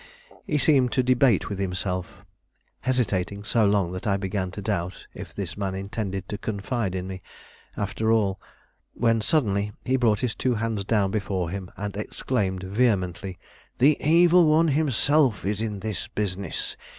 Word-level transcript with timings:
He 0.47 0.57
seemed 0.57 0.91
to 0.93 1.03
debate 1.03 1.47
with 1.47 1.59
himself, 1.59 2.25
hesitating 2.79 3.43
so 3.43 3.67
long 3.67 3.91
that 3.91 4.07
I 4.07 4.17
began 4.17 4.49
to 4.49 4.59
doubt 4.63 5.05
if 5.13 5.31
this 5.31 5.55
man 5.55 5.75
intended 5.75 6.27
to 6.29 6.39
confide 6.39 6.95
in 6.95 7.05
me, 7.05 7.21
after 7.77 8.11
all, 8.11 8.41
when 8.95 9.21
suddenly 9.21 9.73
he 9.85 9.97
brought 9.97 10.21
his 10.21 10.33
two 10.33 10.55
hands 10.55 10.85
down 10.85 11.11
before 11.11 11.51
him 11.51 11.69
and 11.77 11.95
exclaimed 11.95 12.63
vehemently: 12.63 13.37
"The 13.77 13.95
evil 14.01 14.47
one 14.47 14.69
himself 14.69 15.45
is 15.45 15.61
in 15.61 15.81
this 15.81 16.07
business! 16.07 16.75